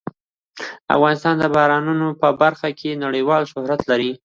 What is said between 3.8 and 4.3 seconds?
لري.